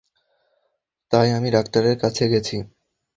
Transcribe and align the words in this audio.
তাই 1.11 1.29
আমি 1.31 1.49
ডাক্তারের 1.51 1.95
কাছে 1.97 2.23
গেছি। 2.27 2.57